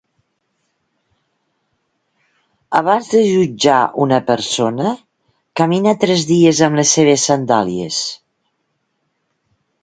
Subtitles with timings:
[2.79, 4.95] Abans de jutjar una persona,
[5.63, 8.01] camina tres dies amb les seves sandàlies.